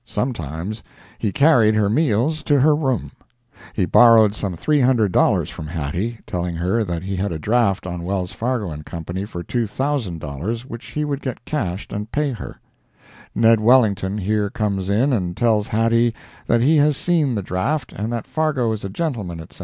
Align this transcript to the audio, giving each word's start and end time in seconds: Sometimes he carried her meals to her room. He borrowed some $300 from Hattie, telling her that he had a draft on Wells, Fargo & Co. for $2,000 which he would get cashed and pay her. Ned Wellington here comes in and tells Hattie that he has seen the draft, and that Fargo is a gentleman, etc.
Sometimes 0.03 0.81
he 1.19 1.31
carried 1.31 1.75
her 1.75 1.87
meals 1.87 2.41
to 2.41 2.59
her 2.59 2.73
room. 2.75 3.11
He 3.73 3.85
borrowed 3.85 4.33
some 4.33 4.55
$300 4.55 5.51
from 5.51 5.67
Hattie, 5.67 6.17
telling 6.25 6.55
her 6.55 6.83
that 6.83 7.03
he 7.03 7.15
had 7.17 7.31
a 7.31 7.37
draft 7.37 7.85
on 7.85 8.01
Wells, 8.01 8.31
Fargo 8.31 8.75
& 8.81 8.83
Co. 8.83 9.01
for 9.27 9.43
$2,000 9.43 10.61
which 10.65 10.85
he 10.87 11.05
would 11.05 11.21
get 11.21 11.45
cashed 11.45 11.93
and 11.93 12.11
pay 12.11 12.31
her. 12.31 12.59
Ned 13.35 13.59
Wellington 13.59 14.17
here 14.17 14.49
comes 14.49 14.89
in 14.89 15.13
and 15.13 15.37
tells 15.37 15.67
Hattie 15.67 16.15
that 16.47 16.61
he 16.61 16.77
has 16.77 16.97
seen 16.97 17.35
the 17.35 17.43
draft, 17.43 17.93
and 17.93 18.11
that 18.11 18.25
Fargo 18.25 18.71
is 18.71 18.83
a 18.83 18.89
gentleman, 18.89 19.39
etc. 19.39 19.59